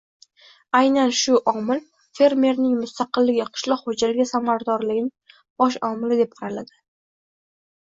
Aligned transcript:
Va 0.75 0.79
aynan 0.85 1.11
shu 1.17 1.35
omil— 1.51 1.83
fermerning 2.21 2.71
mustaqilligi 2.79 3.45
qishloq 3.51 3.85
xo‘jaligi 3.91 4.27
samaradorligining 4.33 5.13
bosh 5.37 5.81
omili 5.93 6.21
deb 6.25 6.37
qaraladi 6.43 6.79